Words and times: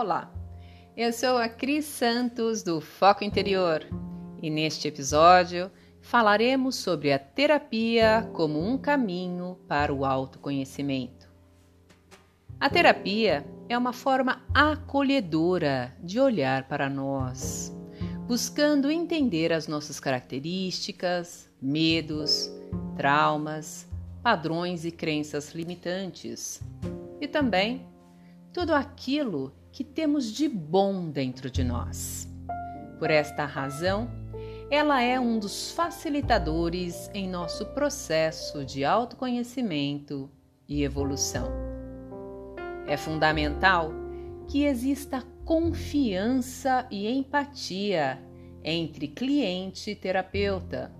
Olá, 0.00 0.32
eu 0.96 1.12
sou 1.12 1.36
a 1.36 1.46
Cris 1.46 1.84
Santos 1.84 2.62
do 2.62 2.80
Foco 2.80 3.22
Interior 3.22 3.86
e 4.40 4.48
neste 4.48 4.88
episódio 4.88 5.70
falaremos 6.00 6.76
sobre 6.76 7.12
a 7.12 7.18
terapia 7.18 8.26
como 8.32 8.66
um 8.66 8.78
caminho 8.78 9.58
para 9.68 9.92
o 9.92 10.06
autoconhecimento. 10.06 11.28
A 12.58 12.70
terapia 12.70 13.44
é 13.68 13.76
uma 13.76 13.92
forma 13.92 14.42
acolhedora 14.54 15.94
de 16.02 16.18
olhar 16.18 16.66
para 16.66 16.88
nós, 16.88 17.70
buscando 18.26 18.90
entender 18.90 19.52
as 19.52 19.68
nossas 19.68 20.00
características, 20.00 21.46
medos, 21.60 22.50
traumas, 22.96 23.86
padrões 24.22 24.86
e 24.86 24.90
crenças 24.90 25.52
limitantes 25.52 26.62
e 27.20 27.28
também 27.28 27.86
tudo 28.50 28.74
aquilo 28.74 29.59
que 29.72 29.84
temos 29.84 30.32
de 30.32 30.48
bom 30.48 31.10
dentro 31.10 31.50
de 31.50 31.62
nós. 31.64 32.28
Por 32.98 33.10
esta 33.10 33.44
razão, 33.44 34.10
ela 34.70 35.02
é 35.02 35.18
um 35.18 35.38
dos 35.38 35.72
facilitadores 35.72 37.10
em 37.12 37.28
nosso 37.28 37.66
processo 37.66 38.64
de 38.64 38.84
autoconhecimento 38.84 40.30
e 40.68 40.84
evolução. 40.84 41.50
É 42.86 42.96
fundamental 42.96 43.92
que 44.48 44.64
exista 44.64 45.24
confiança 45.44 46.86
e 46.90 47.08
empatia 47.08 48.20
entre 48.62 49.08
cliente 49.08 49.90
e 49.90 49.96
terapeuta. 49.96 50.92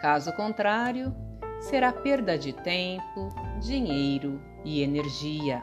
Caso 0.00 0.32
contrário, 0.32 1.14
será 1.60 1.92
perda 1.92 2.38
de 2.38 2.52
tempo, 2.52 3.28
dinheiro 3.60 4.40
e 4.64 4.82
energia. 4.82 5.62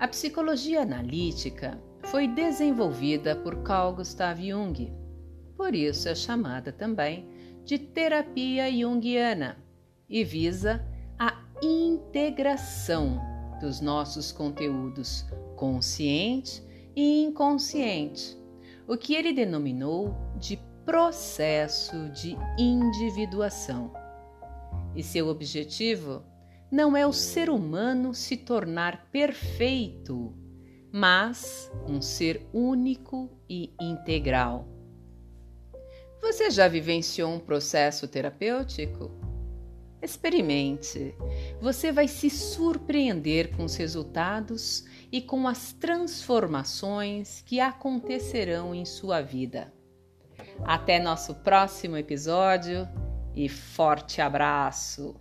A 0.00 0.08
psicologia 0.08 0.80
analítica 0.80 1.78
foi 2.04 2.26
desenvolvida 2.26 3.36
por 3.36 3.62
Carl 3.62 3.92
Gustav 3.96 4.40
Jung, 4.40 4.90
por 5.54 5.74
isso 5.74 6.08
é 6.08 6.14
chamada 6.14 6.72
também 6.72 7.28
de 7.66 7.78
terapia 7.78 8.72
junguiana 8.72 9.58
e 10.08 10.24
visa 10.24 10.82
a 11.18 11.38
integração 11.60 13.20
dos 13.60 13.82
nossos 13.82 14.32
conteúdos 14.32 15.26
consciente 15.54 16.64
e 16.96 17.22
inconsciente, 17.22 18.38
o 18.88 18.96
que 18.96 19.14
ele 19.14 19.34
denominou 19.34 20.16
de 20.38 20.58
processo 20.86 22.08
de 22.08 22.38
individuação. 22.58 23.92
E 24.96 25.02
seu 25.02 25.28
objetivo 25.28 26.24
não 26.70 26.96
é 26.96 27.06
o 27.06 27.12
ser 27.12 27.50
humano 27.50 28.14
se 28.14 28.36
tornar 28.36 29.10
perfeito, 29.10 30.32
mas 30.92 31.70
um 31.86 32.00
ser 32.00 32.46
único 32.52 33.30
e 33.48 33.74
integral. 33.80 34.68
Você 36.20 36.50
já 36.50 36.68
vivenciou 36.68 37.32
um 37.32 37.40
processo 37.40 38.06
terapêutico? 38.06 39.10
Experimente. 40.02 41.14
Você 41.60 41.90
vai 41.90 42.08
se 42.08 42.30
surpreender 42.30 43.56
com 43.56 43.64
os 43.64 43.76
resultados 43.76 44.84
e 45.10 45.20
com 45.20 45.48
as 45.48 45.72
transformações 45.72 47.42
que 47.42 47.58
acontecerão 47.58 48.74
em 48.74 48.84
sua 48.84 49.20
vida. 49.20 49.72
Até 50.64 50.98
nosso 50.98 51.34
próximo 51.36 51.96
episódio 51.96 52.88
e 53.34 53.48
forte 53.48 54.20
abraço! 54.20 55.18